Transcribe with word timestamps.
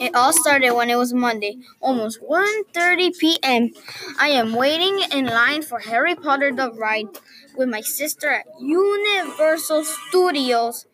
It 0.00 0.14
all 0.14 0.32
started 0.32 0.72
when 0.72 0.90
it 0.90 0.96
was 0.96 1.12
Monday, 1.12 1.58
almost 1.80 2.20
1:30 2.22 3.18
p.m. 3.18 3.70
I 4.18 4.28
am 4.28 4.54
waiting 4.54 5.00
in 5.12 5.26
line 5.26 5.62
for 5.62 5.78
Harry 5.80 6.14
Potter 6.14 6.52
the 6.52 6.72
ride 6.72 7.08
with 7.56 7.68
my 7.68 7.80
sister 7.80 8.28
at 8.30 8.46
Universal 8.60 9.84
Studios. 9.84 10.86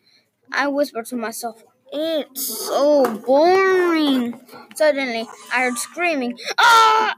I 0.51 0.67
whispered 0.67 1.07
to 1.07 1.15
myself, 1.17 1.63
"It's 1.93 2.47
so 2.67 3.05
boring." 3.25 4.39
Suddenly, 4.75 5.27
I 5.53 5.63
heard 5.63 5.77
screaming, 5.77 6.37
"Ah!" 6.59 7.15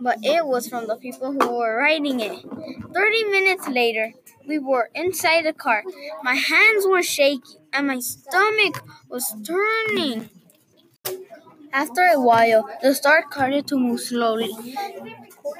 But 0.00 0.18
it 0.22 0.46
was 0.46 0.68
from 0.68 0.86
the 0.88 0.96
people 0.96 1.32
who 1.32 1.48
were 1.58 1.76
riding 1.78 2.20
it. 2.20 2.34
30 2.94 3.24
minutes 3.24 3.68
later, 3.68 4.12
we 4.48 4.58
were 4.58 4.90
inside 4.94 5.44
the 5.46 5.52
car. 5.54 5.82
My 6.22 6.34
hands 6.34 6.86
were 6.86 7.02
shaking 7.02 7.60
and 7.72 7.86
my 7.88 8.00
stomach 8.00 8.84
was 9.08 9.34
turning. 9.46 10.30
After 11.72 12.02
a 12.02 12.20
while, 12.20 12.68
the 12.82 12.94
start 12.94 13.32
started 13.32 13.66
to 13.68 13.76
move 13.76 14.00
slowly. 14.00 14.50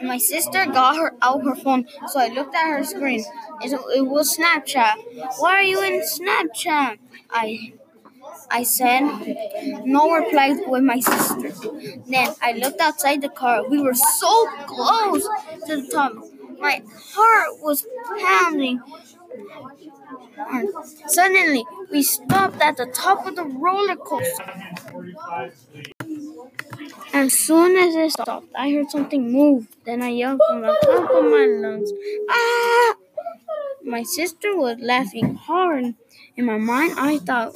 My 0.02 0.18
sister 0.18 0.66
got 0.66 0.96
her 0.96 1.14
out 1.22 1.44
her 1.44 1.54
phone, 1.54 1.86
so 2.08 2.20
I 2.20 2.28
looked 2.28 2.54
at 2.54 2.68
her 2.76 2.84
screen. 2.84 3.24
It, 3.62 3.72
it 3.96 4.06
was 4.06 4.36
Snapchat. 4.36 4.94
Why 5.38 5.54
are 5.54 5.62
you 5.62 5.82
in 5.82 6.02
Snapchat? 6.02 6.98
I 7.30 7.72
I 8.50 8.62
said. 8.64 9.02
No 9.84 10.12
reply 10.12 10.56
with 10.66 10.82
my 10.84 11.00
sister. 11.00 11.50
Then 12.08 12.34
I 12.42 12.52
looked 12.52 12.80
outside 12.80 13.22
the 13.22 13.28
car. 13.30 13.68
We 13.68 13.80
were 13.80 13.94
so 13.94 14.46
close 14.66 15.24
to 15.66 15.82
the 15.82 15.88
top. 15.92 16.12
My 16.60 16.82
heart 17.14 17.60
was 17.62 17.86
pounding. 18.20 18.80
Suddenly, 21.06 21.64
we 21.90 22.02
stopped 22.02 22.60
at 22.60 22.76
the 22.76 22.86
top 22.86 23.26
of 23.26 23.36
the 23.36 23.44
roller 23.44 23.96
coaster. 23.96 24.44
As 27.12 27.38
soon 27.38 27.76
as 27.76 27.94
it 27.94 28.12
stopped, 28.12 28.48
I 28.56 28.70
heard 28.72 28.90
something 28.90 29.30
move. 29.30 29.68
Then 29.84 30.02
I 30.02 30.08
yelled 30.08 30.40
from 30.48 30.62
the 30.62 30.76
top 30.84 31.10
of 31.10 31.24
my 31.24 31.46
lungs, 31.46 31.92
Ah! 32.28 32.94
My 33.84 34.02
sister 34.02 34.56
was 34.56 34.78
laughing 34.80 35.34
hard. 35.36 35.94
In 36.36 36.46
my 36.46 36.58
mind, 36.58 36.94
I 36.98 37.18
thought 37.18 37.54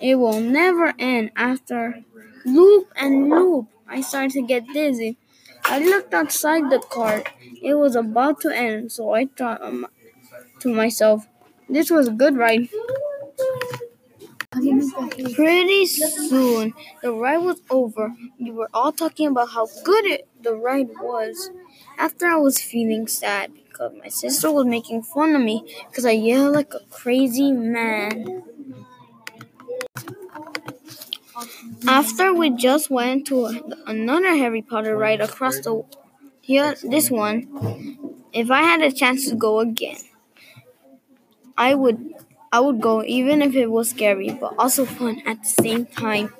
it 0.00 0.16
will 0.16 0.40
never 0.40 0.94
end. 0.98 1.30
After 1.36 2.04
loop 2.44 2.88
and 2.96 3.28
loop, 3.30 3.66
I 3.88 4.00
started 4.02 4.32
to 4.32 4.42
get 4.42 4.66
dizzy. 4.72 5.16
I 5.64 5.78
looked 5.80 6.14
outside 6.14 6.70
the 6.70 6.80
car. 6.80 7.24
It 7.62 7.74
was 7.74 7.96
about 7.96 8.40
to 8.42 8.56
end, 8.56 8.92
so 8.92 9.14
I 9.14 9.26
thought 9.26 9.60
to 10.60 10.74
myself, 10.74 11.26
this 11.68 11.90
was 11.90 12.08
a 12.08 12.12
good 12.12 12.36
ride. 12.36 12.68
Pretty 15.34 15.86
soon, 15.86 16.74
the 17.02 17.12
ride 17.12 17.38
was 17.38 17.60
over. 17.70 18.14
We 18.40 18.50
were 18.50 18.68
all 18.72 18.92
talking 18.92 19.28
about 19.28 19.50
how 19.50 19.66
good 19.84 20.04
it, 20.06 20.28
the 20.42 20.54
ride 20.54 20.90
was. 21.00 21.50
After 21.98 22.26
I 22.26 22.36
was 22.36 22.60
feeling 22.60 23.06
sad 23.06 23.52
because 23.54 23.92
my 23.98 24.08
sister 24.08 24.50
was 24.52 24.66
making 24.66 25.02
fun 25.02 25.34
of 25.34 25.42
me 25.42 25.64
because 25.88 26.06
I 26.06 26.12
yelled 26.12 26.54
like 26.54 26.72
a 26.74 26.80
crazy 26.90 27.52
man. 27.52 28.42
After 31.86 32.34
we 32.34 32.50
just 32.50 32.90
went 32.90 33.26
to 33.28 33.46
another 33.86 34.34
Harry 34.36 34.62
Potter 34.62 34.96
ride 34.96 35.20
across 35.20 35.60
the 35.60 35.84
here 36.40 36.74
this 36.82 37.10
one. 37.10 37.48
If 38.32 38.50
I 38.50 38.62
had 38.62 38.82
a 38.82 38.90
chance 38.92 39.28
to 39.28 39.36
go 39.36 39.60
again, 39.60 39.98
I 41.56 41.74
would 41.74 42.14
I 42.52 42.60
would 42.60 42.80
go 42.80 43.02
even 43.02 43.42
if 43.42 43.54
it 43.56 43.66
was 43.70 43.90
scary, 43.90 44.30
but 44.30 44.54
also 44.58 44.84
fun 44.84 45.22
at 45.26 45.42
the 45.42 45.48
same 45.48 45.86
time. 45.86 46.32